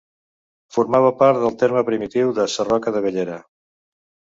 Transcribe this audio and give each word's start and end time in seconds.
Formava 0.77 1.11
part 1.19 1.41
del 1.43 1.59
terme 1.65 1.85
primitiu 1.91 2.33
de 2.41 2.49
Sarroca 2.57 2.97
de 2.99 3.07
Bellera. 3.09 3.39